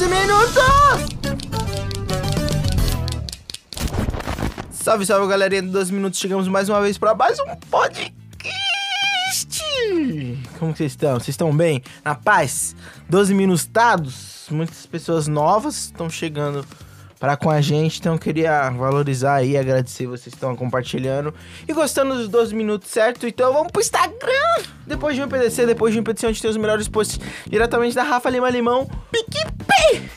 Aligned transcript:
12 0.00 0.14
minutos! 0.14 0.64
Salve, 4.72 5.04
salve, 5.04 5.28
galerinha 5.28 5.60
do 5.60 5.70
12 5.72 5.92
minutos. 5.92 6.18
Chegamos 6.18 6.48
mais 6.48 6.70
uma 6.70 6.80
vez 6.80 6.96
para 6.96 7.14
mais 7.14 7.38
um 7.38 7.54
podcast. 7.70 8.50
Como 10.58 10.74
vocês 10.74 10.92
estão? 10.92 11.14
Vocês 11.16 11.28
estão 11.28 11.54
bem? 11.54 11.82
Na 12.02 12.14
paz? 12.14 12.74
12 13.10 13.34
minutados? 13.34 14.46
Muitas 14.50 14.86
pessoas 14.86 15.28
novas 15.28 15.76
estão 15.76 16.08
chegando 16.08 16.64
para 17.18 17.36
com 17.36 17.50
a 17.50 17.60
gente, 17.60 18.00
então 18.00 18.16
queria 18.16 18.70
valorizar 18.70 19.34
aí, 19.34 19.58
agradecer 19.58 20.06
vocês 20.06 20.32
que 20.32 20.36
estão 20.36 20.56
compartilhando 20.56 21.34
e 21.68 21.74
gostando 21.74 22.14
dos 22.14 22.28
12 22.28 22.54
minutos, 22.54 22.88
certo? 22.88 23.26
Então 23.26 23.52
vamos 23.52 23.70
pro 23.70 23.82
Instagram! 23.82 24.79
Depois 24.90 25.14
de 25.14 25.22
um 25.22 25.28
PDC, 25.28 25.66
depois 25.66 25.94
de 25.94 26.00
um 26.00 26.02
PDC, 26.02 26.26
onde 26.26 26.42
tem 26.42 26.50
os 26.50 26.56
melhores 26.56 26.88
posts 26.88 27.20
diretamente 27.46 27.94
da 27.94 28.02
Rafa 28.02 28.28
Lima 28.28 28.50
Limão, 28.50 28.90
PicPay! 29.12 30.10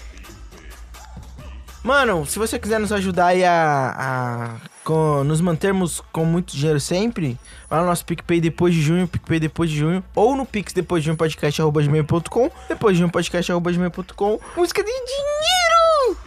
Mano, 1.83 2.25
se 2.25 2.39
você 2.39 2.57
quiser 2.57 2.79
nos 2.79 2.91
ajudar 2.91 3.27
aí 3.27 3.45
a, 3.45 3.95
a 3.95 4.55
com, 4.83 5.23
nos 5.23 5.41
mantermos 5.41 6.01
com 6.11 6.25
muito 6.25 6.57
dinheiro 6.57 6.79
sempre, 6.79 7.37
vai 7.69 7.81
no 7.81 7.85
nosso 7.85 8.03
PicPay 8.03 8.41
depois 8.41 8.73
de 8.73 8.81
junho, 8.81 9.07
PicPay 9.07 9.39
depois 9.39 9.69
de 9.69 9.77
junho, 9.77 10.03
ou 10.15 10.35
no 10.35 10.43
Pix 10.43 10.73
depois 10.73 11.03
de 11.03 11.11
um 11.11 11.15
podcast 11.15 11.61
arroba 11.61 11.83
gmail.com, 11.83 12.49
depois 12.67 12.97
de 12.97 13.03
um 13.03 13.09
podcast 13.09 13.51
arroba 13.51 13.71
gmail.com, 13.71 14.39
música 14.57 14.83
de 14.83 14.91
dinheiro! 14.91 16.17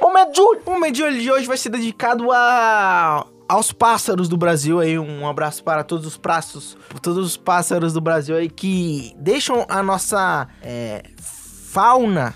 O 0.00 0.70
momento 0.72 0.96
de 0.96 1.02
olho 1.04 1.20
de 1.20 1.30
hoje 1.30 1.46
vai 1.46 1.56
ser 1.56 1.68
dedicado 1.68 2.32
a 2.32 3.26
aos 3.54 3.72
pássaros 3.72 4.28
do 4.28 4.36
Brasil 4.36 4.80
aí, 4.80 4.98
um 4.98 5.28
abraço 5.28 5.62
para 5.62 5.84
todos 5.84 6.06
os 6.06 6.16
praços, 6.16 6.76
todos 7.00 7.24
os 7.24 7.36
pássaros 7.36 7.92
do 7.92 8.00
Brasil 8.00 8.36
aí 8.36 8.48
que 8.48 9.14
deixam 9.16 9.64
a 9.68 9.82
nossa 9.82 10.48
é, 10.60 11.02
fauna 11.16 12.34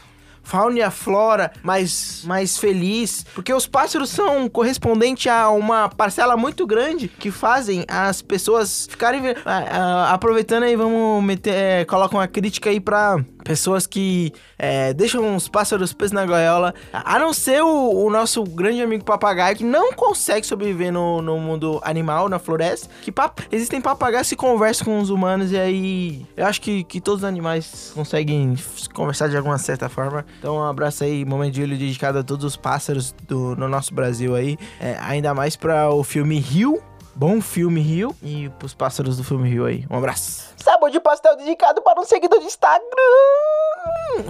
fauna 0.48 0.78
e 0.78 0.83
a 0.83 0.91
flora 0.91 1.53
mais, 1.62 2.23
mais 2.25 2.56
feliz, 2.56 3.23
porque 3.34 3.53
os 3.53 3.67
pássaros 3.67 4.09
são 4.09 4.48
correspondente 4.48 5.28
a 5.28 5.51
uma 5.51 5.91
parcela 5.91 6.39
muito 6.39 6.67
grande 6.67 7.06
que 7.06 7.31
fazem 7.31 7.84
as 7.87 8.23
pessoas 8.23 8.89
ficarem 8.91 9.21
uh, 9.21 9.33
uh, 9.34 10.09
aproveitando 10.09 10.62
aí, 10.62 10.75
vamos 10.75 11.23
meter, 11.23 11.53
é, 11.53 11.84
coloca 11.84 12.17
uma 12.17 12.27
crítica 12.27 12.71
aí 12.71 12.81
para 12.81 13.23
pessoas 13.49 13.87
que 13.87 14.31
é, 14.59 14.93
deixam 14.93 15.35
os 15.35 15.49
pássaros 15.49 15.95
presos 15.95 16.13
na 16.13 16.27
gaiola, 16.27 16.75
a 16.93 17.19
não 17.19 17.33
ser 17.33 17.63
o, 17.63 18.05
o, 18.05 18.11
nosso 18.11 18.45
grande 18.45 18.83
amigo 18.83 19.03
papagaio, 19.03 19.57
que 19.57 19.65
não 19.65 19.91
consegue 19.95 20.47
sobreviver 20.47 20.93
no, 20.93 21.23
no 21.23 21.39
mundo 21.39 21.81
animal, 21.83 22.29
na 22.29 22.39
floresta, 22.39 22.91
que 23.01 23.11
pap 23.11 23.41
existem 23.51 23.81
papagaios 23.81 24.29
que 24.29 24.37
conversam 24.37 24.85
com 24.85 25.01
os 25.01 25.09
humanos, 25.09 25.51
e 25.51 25.59
aí 25.59 26.27
eu 26.37 26.45
acho 26.45 26.61
que, 26.61 26.85
que 26.85 27.01
todos 27.01 27.23
os 27.23 27.25
animais 27.25 27.91
conseguem 27.95 28.55
conversar 28.93 29.31
de 29.31 29.37
alguma 29.39 29.57
certa 29.57 29.89
forma. 29.89 30.27
Então 30.39 30.57
um 30.57 30.65
abraço 30.65 31.05
aí, 31.05 31.25
momento 31.25 31.55
de 31.55 31.62
olho 31.62 31.79
dedicado 31.79 32.19
a 32.19 32.23
todos 32.23 32.45
os 32.45 32.55
pássaros 32.55 33.15
do, 33.27 33.57
no 33.57 33.67
nosso 33.67 33.95
Brasil 33.95 34.35
aí, 34.35 34.59
é, 34.79 34.99
ainda 35.01 35.33
mais 35.33 35.57
para 35.57 35.89
o 35.89 36.05
filme 36.05 36.39
Rio, 36.39 36.83
Bom 37.19 37.41
filme 37.41 37.81
Rio 37.81 38.15
e 38.23 38.49
pros 38.61 38.75
pássaros 38.75 39.17
do 39.17 39.25
filme 39.25 39.51
Rio 39.51 39.67
aí. 39.67 39.85
Um 39.91 39.97
abraço. 39.97 40.55
Sabor 40.57 40.89
de 40.89 41.01
pastel 41.01 41.37
dedicado 41.37 41.83
para 41.83 42.01
um 42.01 42.05
seguidor 42.05 42.39
de 42.39 42.47
Instagram. 42.47 42.87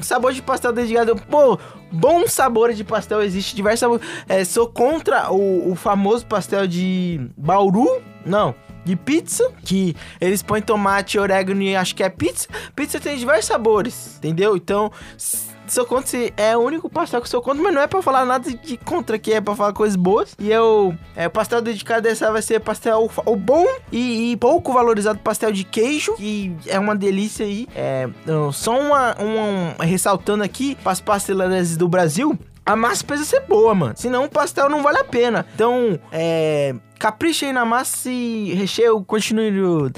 Sabor 0.00 0.32
de 0.32 0.40
pastel 0.40 0.72
dedicado. 0.72 1.14
Pô, 1.14 1.58
bom 1.92 2.26
sabor 2.26 2.72
de 2.72 2.82
pastel 2.82 3.20
existe 3.20 3.54
diversos 3.54 3.80
sabores. 3.80 4.08
É, 4.26 4.42
sou 4.42 4.66
contra 4.68 5.30
o, 5.30 5.70
o 5.70 5.74
famoso 5.74 6.24
pastel 6.24 6.66
de 6.66 7.30
Bauru. 7.36 8.00
Não 8.24 8.54
de 8.88 8.96
pizza, 8.96 9.52
que 9.62 9.94
eles 10.18 10.42
põem 10.42 10.62
tomate, 10.62 11.18
orégano 11.18 11.60
e 11.60 11.76
acho 11.76 11.94
que 11.94 12.02
é 12.02 12.08
pizza. 12.08 12.48
Pizza 12.74 12.98
tem 12.98 13.18
diversos 13.18 13.44
sabores, 13.44 14.16
entendeu? 14.16 14.56
Então, 14.56 14.90
seu 15.72 15.86
conto 15.86 16.08
é 16.36 16.56
o 16.56 16.60
único 16.60 16.88
pastel 16.88 17.20
que 17.20 17.34
eu 17.34 17.42
conto, 17.42 17.62
mas 17.62 17.74
não 17.74 17.82
é 17.82 17.86
pra 17.86 18.02
falar 18.02 18.24
nada 18.24 18.50
de 18.50 18.76
contra 18.78 19.16
aqui, 19.16 19.32
é 19.32 19.40
pra 19.40 19.54
falar 19.54 19.72
coisas 19.72 19.96
boas. 19.96 20.34
E 20.38 20.50
eu, 20.50 20.94
é, 21.16 21.26
o 21.26 21.30
pastel 21.30 21.60
dedicado 21.60 22.02
dessa 22.02 22.30
vai 22.30 22.42
ser 22.42 22.60
pastel 22.60 23.10
o 23.24 23.36
bom 23.36 23.66
e, 23.92 24.32
e, 24.32 24.36
pouco 24.36 24.72
valorizado 24.72 25.18
pastel 25.18 25.52
de 25.52 25.64
queijo, 25.64 26.14
que 26.14 26.54
é 26.66 26.78
uma 26.78 26.96
delícia 26.96 27.44
aí. 27.44 27.66
É, 27.74 28.08
só 28.52 28.78
uma, 28.78 29.14
uma, 29.16 29.84
ressaltando 29.84 30.42
aqui, 30.42 30.76
para 30.76 30.92
as 30.92 31.00
pastelarias 31.00 31.76
do 31.76 31.88
Brasil, 31.88 32.38
a 32.68 32.76
massa 32.76 33.02
precisa 33.02 33.30
ser 33.30 33.40
boa, 33.48 33.74
mano. 33.74 33.94
Senão 33.96 34.24
o 34.24 34.28
pastel 34.28 34.68
não 34.68 34.82
vale 34.82 34.98
a 34.98 35.04
pena. 35.04 35.46
Então, 35.54 35.98
é. 36.12 36.74
Capricha 36.98 37.46
aí 37.46 37.52
na 37.52 37.64
massa 37.64 38.10
e 38.10 38.52
recheio, 38.54 39.00
continue 39.04 39.52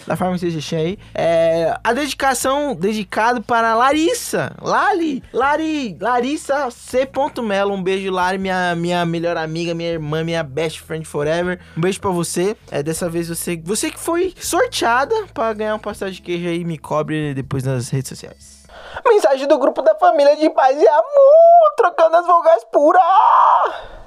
da 0.06 0.16
forma 0.16 0.38
que 0.38 0.47
recheam 0.50 0.82
aí. 0.82 0.98
É, 1.14 1.75
a 1.82 1.94
dedicação 1.94 2.76
dedicado 2.76 3.42
para 3.42 3.75
Larissa. 3.75 4.54
Lali, 4.60 5.22
Lari, 5.32 5.97
Larissa 5.98 6.70
C. 6.70 7.08
Melo. 7.42 7.72
Um 7.72 7.82
beijo, 7.82 8.12
Lari, 8.12 8.36
minha, 8.36 8.75
minha 8.76 9.06
melhor 9.06 9.38
amiga, 9.38 9.75
minha 9.75 9.92
irmã, 9.92 10.22
minha 10.22 10.42
best 10.42 10.82
friend 10.82 11.06
forever. 11.06 11.58
Um 11.75 11.81
beijo 11.81 11.98
para 12.00 12.10
você. 12.10 12.54
É, 12.70 12.82
dessa 12.82 13.08
vez 13.08 13.28
você, 13.28 13.56
você 13.56 13.91
que 13.91 13.98
foi 13.98 14.34
sorteada 14.38 15.14
para 15.32 15.54
ganhar 15.54 15.75
um 15.75 15.78
pastel 15.78 16.10
de 16.10 16.20
queijo 16.20 16.48
aí, 16.48 16.62
me 16.66 16.76
cobre 16.76 17.32
depois 17.32 17.64
nas 17.64 17.88
redes 17.88 18.10
sociais. 18.10 18.59
Mensagem 19.06 19.47
do 19.47 19.59
grupo 19.59 19.83
da 19.83 19.95
família 19.95 20.37
de 20.37 20.51
paz 20.51 20.81
e 20.81 20.89
amor, 20.89 21.75
trocando 21.77 22.17
as 22.17 22.27
vogais 22.27 22.65
por 22.65 22.97
A. 22.97 24.01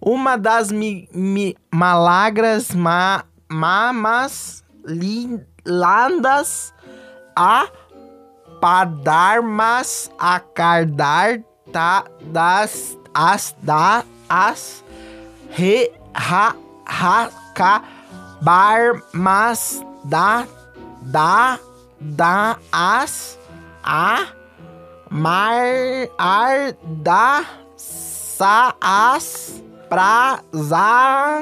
Uma 0.00 0.36
das 0.38 0.72
mi, 0.72 1.08
mi, 1.12 1.56
malagras 1.72 2.74
ma, 2.74 3.24
mamas 3.48 4.64
lindas 4.84 6.72
a 7.36 7.68
padarmas 8.60 10.10
a 10.18 10.40
cardar 10.40 11.42
ta, 11.72 12.04
das 12.22 12.96
as 13.14 13.54
da 13.62 14.04
as 14.28 14.84
re 15.50 15.92
ha 16.14 16.54
ha 16.86 17.30
bar 18.42 19.02
mas 19.12 19.84
da 20.04 20.46
da 21.02 21.58
da 22.00 22.56
as 22.72 23.38
a 23.84 24.32
mar 25.10 26.08
ar 26.18 26.72
da 27.04 27.44
sa 27.76 28.74
as 28.80 29.60
pra 29.88 30.40
za 30.52 31.40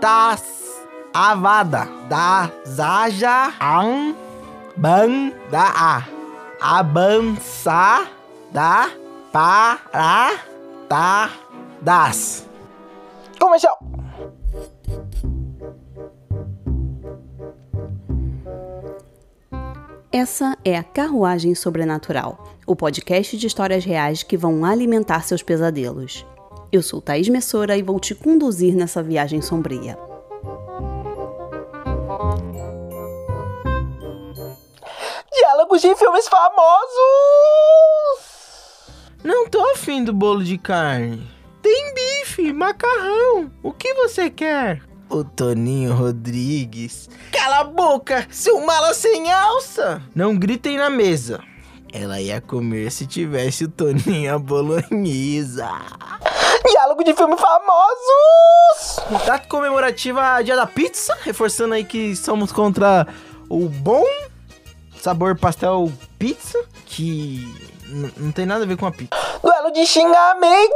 tas 0.00 0.44
avada. 1.12 1.86
Da 2.08 2.50
zaja 2.64 3.52
an 3.60 4.14
ban 4.76 5.32
da 5.50 5.66
a. 5.76 6.04
Avança 6.60 8.06
da 8.52 8.90
para 9.32 10.36
da 10.88 11.30
das. 11.80 12.46
Comercial 13.38 13.78
Essa 20.12 20.58
é 20.64 20.76
a 20.76 20.82
Carruagem 20.82 21.54
Sobrenatural, 21.54 22.58
o 22.66 22.74
podcast 22.74 23.36
de 23.36 23.46
histórias 23.46 23.84
reais 23.84 24.24
que 24.24 24.36
vão 24.36 24.64
alimentar 24.64 25.22
seus 25.22 25.40
pesadelos. 25.40 26.26
Eu 26.72 26.82
sou 26.82 27.00
Thaís 27.00 27.28
Messora 27.28 27.76
e 27.76 27.82
vou 27.82 28.00
te 28.00 28.12
conduzir 28.12 28.74
nessa 28.74 29.04
viagem 29.04 29.40
sombria. 29.40 29.96
Diálogos 35.32 35.80
de 35.80 35.94
filmes 35.94 36.26
famosos! 36.26 36.90
Não 39.22 39.48
tô 39.48 39.60
afim 39.70 40.02
do 40.02 40.12
bolo 40.12 40.42
de 40.42 40.58
carne. 40.58 41.24
Tem 41.62 41.94
bife, 41.94 42.52
macarrão. 42.52 43.48
O 43.62 43.72
que 43.72 43.94
você 43.94 44.28
quer? 44.28 44.89
O 45.10 45.24
Toninho 45.24 45.92
Rodrigues. 45.92 47.10
Cala 47.32 47.58
a 47.58 47.64
boca, 47.64 48.28
seu 48.30 48.64
mala 48.64 48.94
sem 48.94 49.30
alça! 49.30 50.00
Não 50.14 50.38
gritem 50.38 50.78
na 50.78 50.88
mesa. 50.88 51.42
Ela 51.92 52.20
ia 52.20 52.40
comer 52.40 52.92
se 52.92 53.06
tivesse 53.06 53.64
o 53.64 53.68
Toninho 53.68 54.36
a 54.36 54.38
bolonhesa. 54.38 55.68
Diálogo 56.64 57.02
de 57.02 57.12
filme 57.12 57.36
famosos! 57.36 59.00
Data 59.26 59.48
comemorativa 59.48 60.36
a 60.36 60.42
Dia 60.42 60.54
da 60.54 60.66
Pizza, 60.66 61.18
reforçando 61.22 61.74
aí 61.74 61.84
que 61.84 62.14
somos 62.14 62.52
contra 62.52 63.08
o 63.48 63.68
bom 63.68 64.04
sabor 65.00 65.36
pastel 65.36 65.92
pizza, 66.20 66.62
que 66.86 67.52
não 68.16 68.30
tem 68.30 68.46
nada 68.46 68.62
a 68.62 68.66
ver 68.66 68.76
com 68.76 68.86
a 68.86 68.92
pizza. 68.92 69.10
Duelo 69.42 69.72
de 69.72 69.84
xingamentos! 69.86 70.70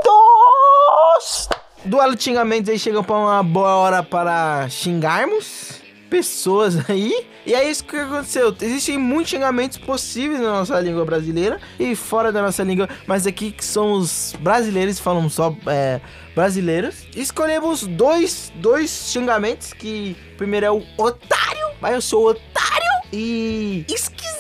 Duelo 1.85 2.17
de 2.17 2.23
xingamentos 2.23 2.71
aí 2.71 2.79
chegam 2.79 3.05
para 3.05 3.17
uma 3.17 3.43
boa 3.43 3.77
hora 3.77 4.03
para 4.03 4.69
xingarmos 4.71 5.83
pessoas 6.09 6.89
aí. 6.89 7.27
E 7.45 7.53
é 7.53 7.69
isso 7.69 7.85
que 7.85 7.97
aconteceu. 7.97 8.57
Existem 8.63 8.97
muitos 8.97 9.31
xingamentos 9.31 9.77
possíveis 9.77 10.41
na 10.41 10.47
nossa 10.47 10.81
língua 10.81 11.05
brasileira 11.05 11.61
e 11.79 11.95
fora 11.95 12.33
da 12.33 12.41
nossa 12.41 12.63
língua, 12.63 12.89
mas 13.07 13.27
aqui 13.27 13.51
que 13.51 13.65
somos 13.65 14.35
brasileiros, 14.41 14.99
falamos 14.99 15.35
só 15.35 15.55
é, 15.67 16.01
brasileiros. 16.35 17.07
Escolhemos 17.15 17.87
dois, 17.87 18.51
dois 18.57 18.89
xingamentos 18.91 19.75
que 19.75 20.17
primeiro 20.39 20.67
é 20.67 20.71
o 20.71 20.83
otário, 20.97 21.67
mas 21.83 21.95
eu 21.95 22.01
sou 22.01 22.29
otário. 22.29 22.85
e 23.13 23.85
esquisito. 23.89 24.34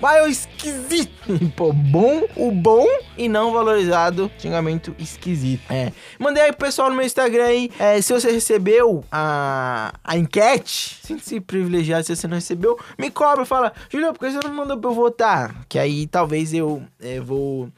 Bairro 0.00 0.26
esquisito. 0.28 1.12
Pô, 1.56 1.72
bom, 1.72 2.22
o 2.36 2.50
bom 2.50 2.86
e 3.16 3.28
não 3.28 3.52
valorizado. 3.52 4.30
Xingamento 4.38 4.94
esquisito. 4.98 5.62
É. 5.70 5.92
Mandei 6.18 6.44
aí 6.44 6.52
pro 6.52 6.66
pessoal 6.66 6.90
no 6.90 6.96
meu 6.96 7.04
Instagram 7.04 7.44
aí. 7.44 7.70
É, 7.78 8.00
se 8.00 8.12
você 8.12 8.30
recebeu 8.30 9.04
a, 9.10 9.92
a 10.04 10.16
enquete, 10.16 10.98
sinta-se 11.02 11.40
privilegiado 11.40 12.04
se 12.04 12.14
você 12.14 12.28
não 12.28 12.36
recebeu. 12.36 12.78
Me 12.98 13.10
cobra, 13.10 13.44
fala, 13.44 13.72
Julião, 13.90 14.12
por 14.12 14.20
que 14.20 14.30
você 14.30 14.46
não 14.46 14.54
mandou 14.54 14.78
pra 14.78 14.90
eu 14.90 14.94
votar? 14.94 15.64
Que 15.68 15.78
aí 15.78 16.06
talvez 16.06 16.52
eu 16.52 16.82
é, 17.00 17.20
vou. 17.20 17.68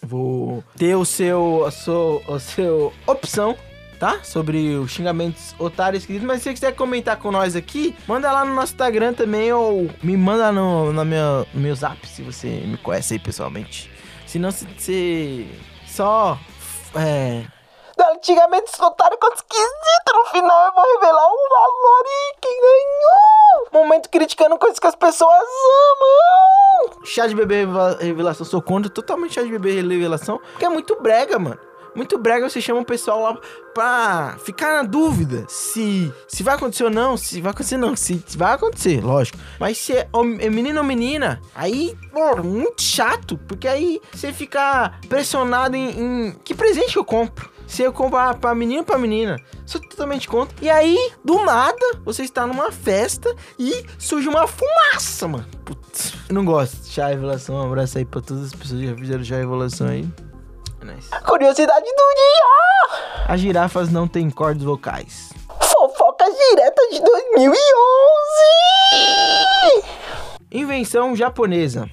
Vou 0.00 0.62
ter 0.76 0.94
o 0.94 1.04
seu, 1.04 1.64
a 1.66 1.72
sua, 1.72 2.22
a 2.32 2.38
seu 2.38 2.92
opção 3.04 3.56
tá? 3.98 4.20
Sobre 4.22 4.76
os 4.76 4.90
xingamentos 4.90 5.54
otários 5.58 6.02
esquisitos. 6.02 6.26
Mas 6.26 6.38
se 6.38 6.44
você 6.44 6.54
quiser 6.54 6.74
comentar 6.74 7.16
com 7.18 7.30
nós 7.30 7.56
aqui, 7.56 7.96
manda 8.06 8.30
lá 8.30 8.44
no 8.44 8.54
nosso 8.54 8.72
Instagram 8.72 9.12
também 9.12 9.52
ou 9.52 9.90
me 10.02 10.16
manda 10.16 10.52
no, 10.52 10.92
no, 10.92 11.04
meu, 11.04 11.46
no 11.52 11.60
meu 11.60 11.74
zap, 11.74 12.06
se 12.06 12.22
você 12.22 12.48
me 12.48 12.76
conhece 12.78 13.14
aí 13.14 13.18
pessoalmente. 13.18 13.90
Se 14.26 14.38
não, 14.38 14.50
você 14.50 15.46
só. 15.86 16.38
É. 16.94 17.44
Antigamente 18.12 18.70
otário 18.80 19.18
com 19.18 19.32
esquisito. 19.32 20.14
No 20.14 20.24
final 20.26 20.66
eu 20.66 20.72
vou 20.72 20.84
revelar 20.94 21.26
o 21.26 21.48
valor 21.50 22.04
e 22.06 22.36
quem 22.40 22.60
ganhou. 22.60 23.82
Momento 23.82 24.08
criticando 24.08 24.58
coisas 24.58 24.78
que 24.78 24.86
as 24.86 24.94
pessoas 24.94 25.32
amam. 25.32 27.04
Chá 27.04 27.26
de 27.26 27.34
bebê 27.34 27.64
revelação, 28.00 28.46
sou 28.46 28.62
contra 28.62 28.90
totalmente 28.90 29.34
chá 29.34 29.42
de 29.42 29.50
bebê 29.50 29.80
revelação, 29.80 30.38
porque 30.38 30.64
é 30.64 30.68
muito 30.68 31.00
brega, 31.00 31.38
mano. 31.38 31.67
Muito 31.98 32.16
brega 32.16 32.48
você 32.48 32.60
chama 32.60 32.78
o 32.78 32.84
pessoal 32.84 33.20
lá 33.20 33.36
pra 33.74 34.36
ficar 34.44 34.72
na 34.72 34.82
dúvida 34.88 35.44
se, 35.48 36.12
se 36.28 36.44
vai 36.44 36.54
acontecer 36.54 36.84
ou 36.84 36.90
não, 36.90 37.16
se 37.16 37.40
vai 37.40 37.50
acontecer 37.50 37.76
não, 37.76 37.96
se, 37.96 38.22
vai 38.36 38.54
acontecer, 38.54 39.04
lógico. 39.04 39.36
Mas 39.58 39.78
se 39.78 39.94
é, 39.94 40.08
é 40.38 40.48
menino 40.48 40.78
ou 40.78 40.86
menina, 40.86 41.42
aí, 41.52 41.98
pô, 42.12 42.40
muito 42.40 42.80
chato, 42.82 43.36
porque 43.48 43.66
aí 43.66 44.00
você 44.12 44.32
fica 44.32 44.92
pressionado 45.08 45.74
em, 45.74 45.88
em 46.28 46.32
que 46.44 46.54
presente 46.54 46.96
eu 46.96 47.04
compro. 47.04 47.50
Se 47.66 47.82
eu 47.82 47.92
comprar 47.92 48.36
pra 48.36 48.54
menino 48.54 48.78
ou 48.78 48.84
pra 48.84 48.96
menina, 48.96 49.36
sou 49.66 49.80
totalmente 49.80 50.28
contra. 50.28 50.56
E 50.62 50.70
aí, 50.70 50.96
do 51.24 51.44
nada, 51.44 52.00
você 52.04 52.22
está 52.22 52.46
numa 52.46 52.70
festa 52.70 53.34
e 53.58 53.84
surge 53.98 54.28
uma 54.28 54.46
fumaça, 54.46 55.26
mano. 55.26 55.46
Putz, 55.64 56.14
eu 56.28 56.34
não 56.34 56.44
gosto 56.44 56.86
chá 56.86 57.08
revelação. 57.08 57.56
Um 57.56 57.66
abraço 57.66 57.98
aí 57.98 58.04
pra 58.04 58.20
todas 58.20 58.44
as 58.44 58.54
pessoas 58.54 58.80
que 58.80 58.86
já 58.86 58.94
fizeram 58.94 59.24
chá 59.24 59.36
revelação 59.36 59.88
aí. 59.88 60.08
Curiosidade 61.24 61.84
do 61.84 62.14
dia! 62.14 63.24
As 63.28 63.40
girafas 63.40 63.90
não 63.90 64.08
têm 64.08 64.30
cordas 64.30 64.62
vocais. 64.62 65.32
Fofocas 65.60 66.34
diretas 66.50 66.88
de 66.90 67.00
2011! 67.02 67.58
Invenção 70.50 71.14
japonesa. 71.14 71.88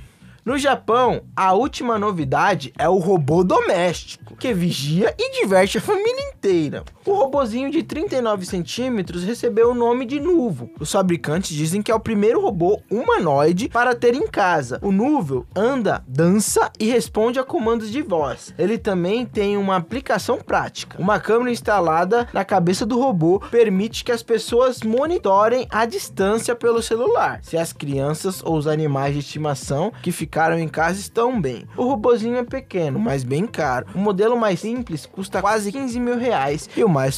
No 0.45 0.59
Japão, 0.59 1.23
a 1.35 1.53
última 1.53 1.97
novidade 1.97 2.71
é 2.77 2.87
o 2.87 2.99
robô 2.99 3.43
doméstico, 3.43 4.35
que 4.35 4.53
vigia 4.53 5.11
e 5.17 5.41
diverte 5.41 5.79
a 5.79 5.81
família 5.81 6.29
inteira. 6.29 6.83
O 7.03 7.13
robozinho 7.13 7.71
de 7.71 7.81
39 7.81 8.45
centímetros 8.45 9.23
recebeu 9.23 9.71
o 9.71 9.73
nome 9.73 10.05
de 10.05 10.19
Nuvo. 10.19 10.69
Os 10.79 10.91
fabricantes 10.91 11.55
dizem 11.55 11.81
que 11.81 11.91
é 11.91 11.95
o 11.95 11.99
primeiro 11.99 12.39
robô 12.39 12.79
humanoide 12.91 13.69
para 13.69 13.95
ter 13.95 14.13
em 14.13 14.27
casa. 14.27 14.79
O 14.83 14.91
Nuvo 14.91 15.47
anda, 15.55 16.03
dança 16.07 16.71
e 16.79 16.85
responde 16.91 17.39
a 17.39 17.43
comandos 17.43 17.89
de 17.91 18.03
voz. 18.03 18.53
Ele 18.55 18.77
também 18.77 19.25
tem 19.25 19.57
uma 19.57 19.77
aplicação 19.77 20.37
prática. 20.37 21.01
Uma 21.01 21.19
câmera 21.19 21.49
instalada 21.49 22.27
na 22.31 22.45
cabeça 22.45 22.85
do 22.85 22.99
robô 22.99 23.39
permite 23.49 24.03
que 24.03 24.11
as 24.11 24.21
pessoas 24.21 24.81
monitorem 24.83 25.67
a 25.71 25.87
distância 25.87 26.55
pelo 26.55 26.83
celular, 26.83 27.39
se 27.41 27.57
as 27.57 27.73
crianças 27.73 28.43
ou 28.43 28.55
os 28.57 28.67
animais 28.67 29.13
de 29.13 29.21
estimação 29.21 29.91
que 30.03 30.11
ficaram 30.35 30.59
em 30.59 30.67
casa 30.67 30.99
estão 30.99 31.39
bem. 31.39 31.65
O 31.77 31.85
robozinho 31.85 32.35
é 32.35 32.43
pequeno, 32.43 32.99
mas 32.99 33.23
bem 33.23 33.47
caro. 33.47 33.85
O 33.95 33.97
modelo 33.97 34.35
mais 34.35 34.59
simples 34.59 35.05
custa 35.05 35.39
quase 35.39 35.71
15 35.71 35.97
mil 35.97 36.17
reais 36.17 36.69
e 36.75 36.83
o 36.83 36.89
mais, 36.89 37.17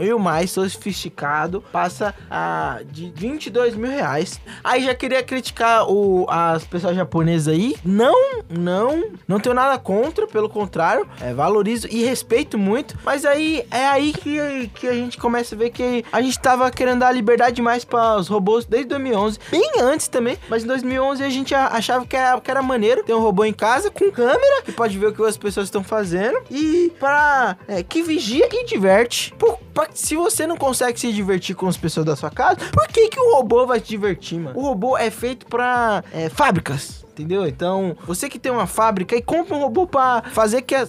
e 0.00 0.12
o 0.14 0.18
mais 0.18 0.50
sofisticado 0.50 1.62
passa 1.70 2.14
a 2.30 2.80
de 2.90 3.12
22 3.14 3.76
mil 3.76 3.90
reais. 3.90 4.40
Aí 4.64 4.82
já 4.82 4.94
queria 4.94 5.22
criticar 5.22 5.90
o, 5.90 6.24
as 6.30 6.64
pessoas 6.64 6.96
japonesas 6.96 7.52
aí. 7.52 7.76
Não, 7.84 8.42
não, 8.48 9.10
não 9.28 9.38
tenho 9.38 9.54
nada 9.54 9.76
contra, 9.78 10.26
pelo 10.26 10.48
contrário, 10.48 11.06
é, 11.20 11.34
valorizo 11.34 11.86
e 11.90 12.02
respeito 12.02 12.56
muito. 12.56 12.96
Mas 13.04 13.26
aí 13.26 13.62
é 13.70 13.86
aí 13.88 14.14
que, 14.14 14.68
que 14.68 14.88
a 14.88 14.94
gente 14.94 15.18
começa 15.18 15.54
a 15.54 15.58
ver 15.58 15.68
que 15.68 16.02
a 16.10 16.22
gente 16.22 16.38
tava 16.38 16.70
querendo 16.70 17.00
dar 17.00 17.12
liberdade 17.12 17.56
demais 17.56 17.84
para 17.84 18.16
os 18.16 18.26
robôs 18.26 18.64
desde 18.64 18.88
2011, 18.88 19.38
bem 19.50 19.70
antes 19.82 20.08
também. 20.08 20.38
Mas 20.48 20.64
em 20.64 20.66
2011 20.66 21.22
a 21.22 21.28
gente 21.28 21.54
achava 21.54 22.06
que 22.06 22.16
era, 22.16 22.37
que 22.40 22.50
era 22.50 22.62
maneiro 22.62 23.02
ter 23.02 23.14
um 23.14 23.20
robô 23.20 23.44
em 23.44 23.52
casa 23.52 23.90
com 23.90 24.10
câmera 24.10 24.62
que 24.62 24.72
pode 24.72 24.98
ver 24.98 25.06
o 25.06 25.12
que 25.12 25.22
as 25.22 25.36
pessoas 25.36 25.66
estão 25.66 25.82
fazendo 25.82 26.38
e 26.50 26.92
para 26.98 27.56
é, 27.66 27.82
que 27.82 28.02
vigia 28.02 28.48
e 28.50 28.64
diverte. 28.64 29.34
Por, 29.38 29.58
pra, 29.72 29.88
se 29.92 30.16
você 30.16 30.46
não 30.46 30.56
consegue 30.56 30.98
se 30.98 31.12
divertir 31.12 31.54
com 31.54 31.66
as 31.66 31.76
pessoas 31.76 32.06
da 32.06 32.16
sua 32.16 32.30
casa, 32.30 32.58
por 32.72 32.86
que, 32.88 33.08
que 33.08 33.20
o 33.20 33.34
robô 33.34 33.66
vai 33.66 33.80
te 33.80 33.88
divertir, 33.88 34.38
mano? 34.38 34.58
O 34.58 34.62
robô 34.62 34.96
é 34.96 35.10
feito 35.10 35.46
pra 35.46 36.02
é, 36.12 36.28
fábricas 36.28 37.07
entendeu? 37.18 37.46
Então, 37.46 37.96
você 38.06 38.28
que 38.28 38.38
tem 38.38 38.52
uma 38.52 38.66
fábrica 38.66 39.16
e 39.16 39.22
compra 39.22 39.56
um 39.56 39.60
robô 39.60 39.86
para 39.86 40.22
fazer 40.30 40.62
que 40.62 40.74
as, 40.74 40.88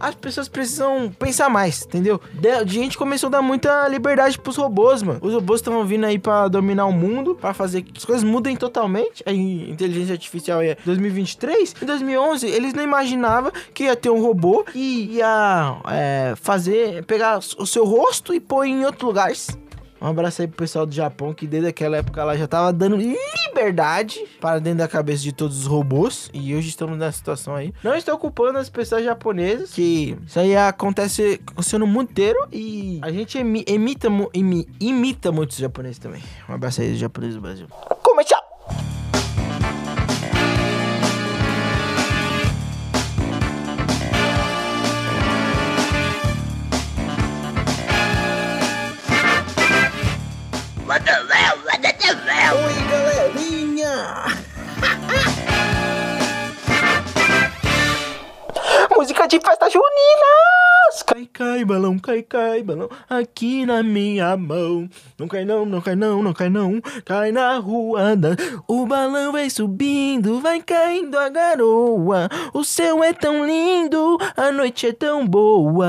as 0.00 0.14
pessoas 0.14 0.48
precisam 0.48 1.10
pensar 1.18 1.48
mais, 1.48 1.84
entendeu? 1.84 2.20
A 2.60 2.64
gente 2.64 2.98
começou 2.98 3.28
a 3.28 3.30
dar 3.30 3.42
muita 3.42 3.88
liberdade 3.88 4.38
pros 4.38 4.56
robôs, 4.56 5.02
mano. 5.02 5.20
Os 5.22 5.32
robôs 5.32 5.60
estão 5.60 5.84
vindo 5.84 6.04
aí 6.04 6.18
para 6.18 6.48
dominar 6.48 6.86
o 6.86 6.92
mundo, 6.92 7.34
para 7.34 7.54
fazer 7.54 7.82
que 7.82 7.92
as 7.96 8.04
coisas 8.04 8.24
mudem 8.24 8.56
totalmente. 8.56 9.22
A 9.24 9.32
inteligência 9.32 10.12
artificial 10.12 10.60
é 10.60 10.76
2023. 10.84 11.74
Em 11.82 11.86
2011, 11.86 12.46
eles 12.46 12.74
não 12.74 12.82
imaginavam 12.82 13.52
que 13.72 13.84
ia 13.84 13.96
ter 13.96 14.10
um 14.10 14.20
robô 14.20 14.64
que 14.64 14.78
ia 15.12 15.76
é, 15.88 16.34
fazer, 16.36 17.04
pegar 17.04 17.38
o 17.38 17.66
seu 17.66 17.84
rosto 17.84 18.34
e 18.34 18.40
pôr 18.40 18.64
em 18.64 18.84
outros 18.84 19.02
lugares. 19.02 19.61
Um 20.02 20.08
abraço 20.08 20.42
aí 20.42 20.48
pro 20.48 20.56
pessoal 20.56 20.84
do 20.84 20.92
Japão, 20.92 21.32
que 21.32 21.46
desde 21.46 21.68
aquela 21.68 21.98
época 21.98 22.20
ela 22.20 22.36
já 22.36 22.48
tava 22.48 22.72
dando 22.72 22.96
liberdade 22.96 24.18
para 24.40 24.58
dentro 24.58 24.78
da 24.78 24.88
cabeça 24.88 25.22
de 25.22 25.32
todos 25.32 25.60
os 25.60 25.66
robôs. 25.66 26.28
E 26.34 26.56
hoje 26.56 26.70
estamos 26.70 26.98
nessa 26.98 27.18
situação 27.18 27.54
aí. 27.54 27.72
Não 27.84 27.94
estou 27.94 28.16
ocupando 28.16 28.58
as 28.58 28.68
pessoas 28.68 29.04
japonesas, 29.04 29.72
que 29.72 30.16
isso 30.26 30.40
aí 30.40 30.56
acontece, 30.56 31.40
acontece 31.46 31.78
no 31.78 31.86
mundo 31.86 32.10
inteiro. 32.10 32.48
E 32.50 32.98
a 33.00 33.12
gente 33.12 33.38
imita, 33.38 34.08
imi, 34.34 34.66
imita 34.80 35.30
muitos 35.30 35.56
japoneses 35.56 36.00
também. 36.00 36.22
Um 36.48 36.54
abraço 36.54 36.80
aí 36.80 36.90
dos 36.90 36.98
japoneses 36.98 37.36
do 37.36 37.40
Brasil. 37.40 37.68
Começar! 38.02 38.41
Balão, 61.92 61.98
cai, 61.98 62.22
cai, 62.22 62.62
balão, 62.62 62.88
aqui 63.08 63.66
na 63.66 63.82
minha 63.82 64.36
mão. 64.36 64.88
Não 65.18 65.28
cai 65.28 65.44
não, 65.44 65.66
não 65.66 65.80
cai 65.80 65.94
não, 65.94 66.22
não 66.22 66.32
cai 66.32 66.48
não, 66.48 66.80
cai 67.04 67.32
na 67.32 67.58
rua. 67.58 68.16
Da... 68.16 68.30
O 68.66 68.86
balão 68.86 69.32
vai 69.32 69.50
subindo, 69.50 70.40
vai 70.40 70.62
caindo 70.62 71.18
a 71.18 71.28
garoa. 71.28 72.28
O 72.52 72.64
céu 72.64 73.02
é 73.02 73.12
tão 73.12 73.44
lindo, 73.44 74.18
a 74.36 74.50
noite 74.52 74.86
é 74.86 74.92
tão 74.92 75.26
boa. 75.26 75.86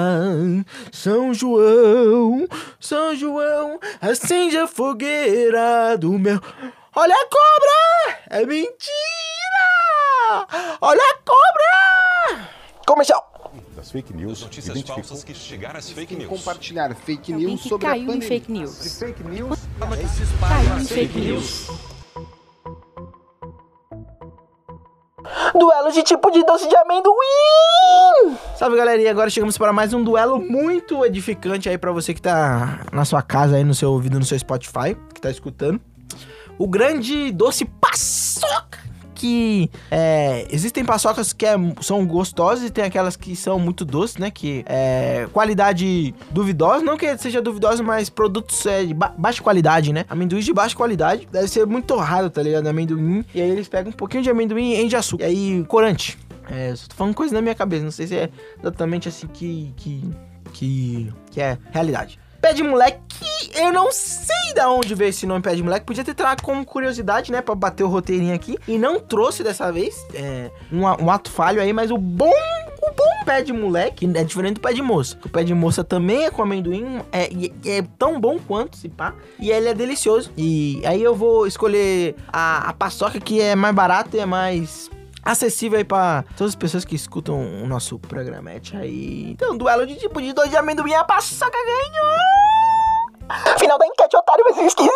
São 0.91 1.33
João, 1.33 2.48
São 2.79 3.15
João, 3.15 3.79
acende 4.01 4.57
a 4.57 4.67
fogueira 4.67 5.98
do 5.98 6.12
meu... 6.13 6.39
Olha 6.95 7.15
a 7.15 7.25
cobra! 7.25 8.19
É 8.29 8.45
mentira! 8.45 8.91
Olha 10.79 11.01
a 11.01 11.15
cobra! 11.25 12.50
Comercial! 12.86 13.32
Das 13.83 13.91
fake 13.91 14.13
news. 14.13 14.39
Notícias 14.39 14.81
falsas 14.83 15.25
que 15.25 15.33
chegaram 15.33 15.77
às 15.77 15.89
fake 15.89 16.15
news. 16.15 16.29
Compartilhar 16.29 16.95
fake 16.95 17.33
Alguém 17.33 17.47
news 17.49 17.63
que 17.63 17.67
sobre 17.67 17.85
caiu 17.85 17.99
a 18.11 18.15
em 18.15 18.19
pandemia. 18.19 18.27
fake 18.29 18.51
news. 18.53 18.81
De 18.81 18.89
fake 18.89 19.23
news. 19.25 19.59
Caiu 20.39 20.79
em 20.79 20.85
fake 20.85 21.19
news. 21.19 21.67
Duelo 25.53 25.91
de 25.91 26.01
tipo 26.01 26.31
de 26.31 26.45
doce 26.45 26.69
de 26.69 26.75
amendoim! 26.77 28.37
Salve 28.57 28.77
galerinha, 28.77 29.11
agora 29.11 29.29
chegamos 29.29 29.57
para 29.57 29.73
mais 29.73 29.93
um 29.93 30.01
duelo 30.01 30.39
muito 30.39 31.03
edificante 31.05 31.67
aí 31.67 31.77
para 31.77 31.91
você 31.91 32.13
que 32.13 32.21
tá 32.21 32.85
na 32.93 33.03
sua 33.03 33.21
casa 33.21 33.57
aí 33.57 33.65
no 33.65 33.75
seu 33.75 33.91
ouvido 33.91 34.17
no 34.17 34.23
seu 34.25 34.39
Spotify, 34.39 34.95
que 35.13 35.19
tá 35.19 35.29
escutando. 35.29 35.81
O 36.57 36.69
grande 36.69 37.31
doce 37.33 37.65
paçoca, 37.65 38.79
que 39.23 39.71
é, 39.89 40.45
existem 40.51 40.83
paçocas 40.83 41.31
que 41.31 41.45
é- 41.45 41.55
são 41.79 42.05
gostosas 42.05 42.65
e 42.67 42.69
tem 42.69 42.83
aquelas 42.83 43.15
que 43.15 43.37
são 43.37 43.57
muito 43.57 43.85
doces, 43.85 44.17
né? 44.17 44.29
Que 44.29 44.65
é 44.67 45.29
qualidade 45.31 46.13
duvidosa, 46.29 46.83
não 46.83 46.97
que 46.97 47.17
seja 47.17 47.41
duvidosa, 47.41 47.81
mas 47.81 48.09
produtos 48.09 48.65
é, 48.65 48.83
de 48.83 48.93
ba- 48.93 49.13
baixa 49.17 49.41
qualidade, 49.41 49.93
né? 49.93 50.03
Amendoim 50.09 50.41
de 50.41 50.51
baixa 50.53 50.75
qualidade, 50.75 51.25
deve 51.31 51.47
ser 51.47 51.65
muito 51.65 51.85
torrado, 51.85 52.29
tá 52.29 52.43
ligado? 52.43 52.67
Amendoim. 52.67 53.23
E 53.33 53.41
aí 53.41 53.49
eles 53.49 53.69
pegam 53.69 53.91
um 53.91 53.95
pouquinho 53.95 54.23
de 54.23 54.29
amendoim 54.29 54.73
e 54.73 54.89
de 54.89 54.95
açúcar. 54.97 55.23
E 55.23 55.27
aí, 55.27 55.65
corante. 55.69 56.17
É, 56.51 56.75
só 56.75 56.89
tô 56.89 56.95
falando 56.95 57.15
coisa 57.15 57.33
na 57.33 57.41
minha 57.41 57.55
cabeça, 57.55 57.85
não 57.85 57.91
sei 57.91 58.07
se 58.07 58.17
é 58.17 58.29
exatamente 58.59 59.07
assim 59.07 59.27
que, 59.27 59.71
que, 59.77 60.03
que, 60.51 61.13
que 61.31 61.39
é 61.39 61.57
realidade. 61.71 62.19
Pé 62.43 62.51
de 62.51 62.62
moleque, 62.62 63.00
eu 63.55 63.71
não 63.71 63.89
sei 63.89 64.53
da 64.53 64.69
onde 64.69 64.93
veio 64.93 65.12
esse 65.12 65.25
nome 65.25 65.41
pé 65.41 65.55
de 65.55 65.63
moleque. 65.63 65.85
Podia 65.85 66.03
ter 66.03 66.13
trago 66.13 66.41
como 66.43 66.65
curiosidade, 66.65 67.31
né? 67.31 67.41
Pra 67.41 67.55
bater 67.55 67.85
o 67.85 67.88
roteirinho 67.88 68.35
aqui. 68.35 68.57
E 68.67 68.77
não 68.77 69.00
trouxe 69.00 69.43
dessa 69.43 69.71
vez. 69.71 70.05
É, 70.13 70.51
um, 70.69 70.81
um 70.81 71.09
ato 71.09 71.31
falho 71.31 71.62
aí, 71.62 71.71
mas 71.71 71.89
o 71.89 71.97
bom. 71.97 72.33
O 72.85 72.91
bom 72.91 73.23
pé 73.25 73.41
de 73.41 73.53
moleque 73.53 74.05
é 74.13 74.23
diferente 74.25 74.55
do 74.55 74.59
pé 74.59 74.73
de 74.73 74.81
moça. 74.81 75.17
O 75.23 75.29
pé 75.29 75.41
de 75.45 75.53
moça 75.53 75.85
também 75.85 76.25
é 76.25 76.29
com 76.29 76.41
amendoim. 76.41 77.00
É, 77.13 77.31
e 77.31 77.53
é 77.65 77.81
tão 77.97 78.19
bom 78.19 78.38
quanto, 78.38 78.75
se 78.75 78.89
pá. 78.89 79.13
E 79.39 79.50
ele 79.50 79.69
é 79.69 79.73
delicioso. 79.73 80.29
E 80.35 80.81
aí 80.85 81.01
eu 81.01 81.15
vou 81.15 81.47
escolher 81.47 82.13
a, 82.27 82.67
a 82.67 82.73
paçoca 82.73 83.21
que 83.21 83.39
é 83.39 83.55
mais 83.55 83.73
barata 83.73 84.17
e 84.17 84.19
é 84.19 84.25
mais 84.25 84.91
acessível 85.23 85.77
aí 85.77 85.83
pra 85.83 86.23
todas 86.35 86.51
as 86.51 86.55
pessoas 86.55 86.85
que 86.85 86.95
escutam 86.95 87.63
o 87.63 87.67
nosso 87.67 87.99
programete 87.99 88.75
aí. 88.75 89.31
Então, 89.31 89.57
duelo 89.57 89.85
de 89.85 89.95
tipo 89.95 90.21
de 90.21 90.33
dois 90.33 90.49
de 90.49 90.57
amendoim, 90.57 90.93
a 90.93 91.03
paçoca 91.03 91.51
ganhou! 91.51 93.57
Final 93.57 93.79
da 93.79 93.87
enquete, 93.87 94.15
otário, 94.17 94.43
mas 94.47 94.57
é 94.57 94.65
esquisito! 94.65 94.93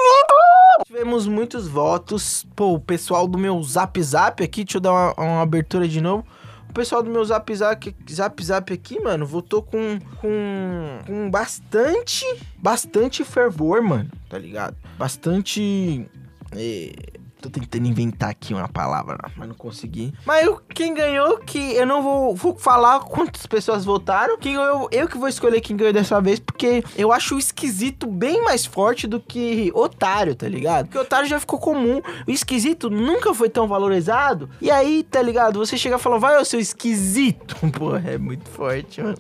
Tivemos 0.86 1.28
muitos 1.28 1.68
votos. 1.68 2.46
Pô, 2.56 2.74
o 2.74 2.80
pessoal 2.80 3.28
do 3.28 3.38
meu 3.38 3.62
Zap 3.64 4.02
Zap 4.02 4.44
aqui, 4.44 4.64
deixa 4.64 4.78
eu 4.78 4.82
dar 4.82 4.92
uma, 4.92 5.14
uma 5.18 5.42
abertura 5.42 5.88
de 5.88 6.02
novo. 6.02 6.26
O 6.70 6.74
pessoal 6.74 7.02
do 7.02 7.10
meu 7.10 7.24
Zap 7.26 7.56
Zap, 7.56 7.96
Zap, 8.12 8.44
Zap 8.44 8.74
aqui, 8.74 9.00
mano, 9.00 9.26
votou 9.26 9.64
com, 9.64 9.98
com, 10.22 11.00
com 11.08 11.32
bastante, 11.32 12.24
bastante 12.58 13.24
fervor, 13.24 13.82
mano, 13.82 14.12
tá 14.30 14.38
ligado? 14.38 14.76
Bastante... 14.98 16.06
eh, 16.56 16.94
Tô 17.40 17.50
tentando 17.52 17.86
inventar 17.88 18.30
aqui 18.32 18.54
uma 18.54 18.68
palavra, 18.68 19.18
mas 19.38 19.48
não 19.48 19.54
consegui. 19.56 20.12
Mas 20.26 20.44
eu- 20.46 20.60
quem 20.74 20.94
ganhou, 20.94 21.38
que 21.38 21.74
eu 21.76 21.86
não 21.86 22.02
vou, 22.02 22.36
vou 22.36 22.58
falar 22.58 23.00
quantas 23.02 23.46
pessoas 23.46 23.86
votaram. 23.86 24.38
Quem 24.40 24.56
ganhou, 24.56 24.90
eu 24.92 25.08
que 25.08 25.18
vou 25.20 25.28
escolher 25.28 25.62
quem 25.62 25.78
ganhou 25.78 25.94
dessa 25.94 26.20
vez, 26.20 26.40
porque 26.40 26.84
eu 26.98 27.12
acho 27.12 27.36
o 27.36 27.40
esquisito 27.40 28.08
bem 28.08 28.44
mais 28.44 28.66
forte 28.66 29.06
do 29.06 29.20
que 29.20 29.72
otário, 29.76 30.34
tá 30.36 30.48
ligado? 30.50 30.86
Porque 30.88 30.98
otário 30.98 31.30
já 31.30 31.40
ficou 31.40 31.60
comum. 31.60 32.02
O 32.28 32.32
esquisito 32.32 32.90
nunca 32.90 33.32
foi 33.36 33.50
tão 33.50 33.68
valorizado. 33.68 34.50
E 34.60 34.72
aí, 34.72 35.04
tá 35.04 35.22
ligado? 35.22 35.60
Você 35.60 35.78
chega 35.78 35.98
e 35.98 36.00
fala, 36.00 36.18
vai, 36.18 36.38
ô 36.42 36.44
seu 36.46 36.60
esquisito. 36.60 37.56
Pô, 37.78 37.96
é 37.96 38.18
muito 38.18 38.50
forte, 38.50 39.02
mano. 39.02 39.18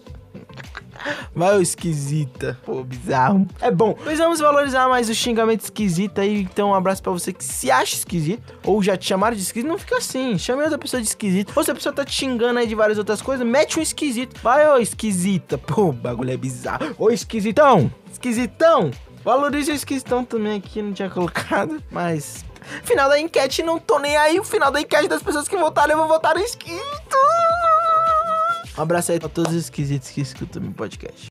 Vai, 1.36 1.58
ô 1.58 1.62
esquisita. 1.62 2.58
Pô, 2.66 2.84
bizarro. 2.84 3.48
É 3.62 3.70
bom. 3.70 3.96
Pois 4.04 4.18
vamos 4.18 4.40
valorizar 4.40 4.88
mais 4.90 5.10
o 5.10 5.16
xingamento 5.16 5.62
esquisito 5.62 6.20
aí. 6.20 6.42
Então, 6.42 6.70
um 6.70 6.76
abraço 6.76 7.02
pra 7.02 7.12
você 7.12 7.32
que 7.32 7.44
se 7.44 7.70
acha 7.70 7.96
esquisito. 7.96 8.58
Ou 8.66 8.82
já 8.82 8.98
te 8.98 9.06
chamaram 9.06 9.36
de 9.36 9.42
esquisito. 9.44 9.70
Não 9.70 9.78
fica 9.78 9.98
assim. 9.98 10.38
Chame 10.38 10.64
outra 10.64 10.78
pessoa 10.78 11.02
de 11.02 11.08
esquisito. 11.08 11.54
Ou 11.56 11.64
se 11.64 11.72
a 11.72 11.76
pessoa 11.76 11.94
tá 11.94 12.04
te 12.04 12.14
xingando 12.14 12.60
aí 12.60 12.68
de 12.68 12.76
várias 12.76 12.98
outras 12.98 13.22
coisas, 13.22 13.46
mete 13.46 13.80
um 13.80 13.82
esquisito. 13.82 14.40
Vai, 14.42 14.68
ô 14.68 14.78
esquisita. 14.78 15.58
Pô, 15.58 15.90
o 15.90 15.94
bagulho 15.94 16.32
é 16.32 16.38
bizarro. 16.38 16.96
Ô 16.98 17.10
esquisitão. 17.10 17.92
Esquisitão. 18.12 18.92
Valorize 19.24 19.72
o 19.72 19.76
esquisitão 19.76 20.26
também 20.26 20.58
aqui. 20.58 20.82
Não 20.82 20.94
tinha 20.94 21.10
colocado. 21.10 21.82
Mas. 21.92 22.44
Final 22.84 23.08
da 23.08 23.20
enquete, 23.20 23.64
não 23.64 23.80
tô 23.80 23.98
nem 24.00 24.18
aí. 24.18 24.40
O 24.40 24.44
final 24.44 24.72
da 24.72 24.82
enquete 24.82 25.08
das 25.08 25.22
pessoas 25.22 25.48
que 25.48 25.56
votaram, 25.56 25.92
eu 25.92 25.98
vou 26.00 26.08
votar 26.08 26.36
no 26.36 26.42
esquisito. 26.42 27.18
Um 28.78 28.82
abraço 28.82 29.12
aí 29.12 29.20
pra 29.20 29.30
todos 29.30 29.54
os 29.54 29.64
esquisitos 29.64 30.10
que 30.12 30.22
escutam 30.22 30.62
meu 30.62 30.72
podcast. 30.72 31.28